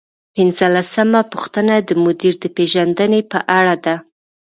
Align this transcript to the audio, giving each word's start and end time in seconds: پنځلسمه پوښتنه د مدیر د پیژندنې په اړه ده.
پنځلسمه 0.35 1.21
پوښتنه 1.31 1.75
د 1.87 1.89
مدیر 2.03 2.33
د 2.43 2.45
پیژندنې 2.55 3.21
په 3.31 3.39
اړه 3.57 3.75
ده. 3.85 3.95